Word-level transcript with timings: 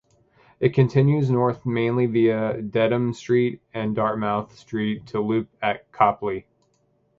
It 0.59 0.73
continues 0.73 1.29
north 1.29 1.63
mainly 1.63 2.07
via 2.07 2.59
Dedham 2.59 3.13
Street 3.13 3.61
and 3.71 3.95
Dartmouth 3.95 4.57
Street 4.57 5.05
to 5.09 5.19
loop 5.19 5.47
at 5.61 5.91
Copley. 5.91 6.47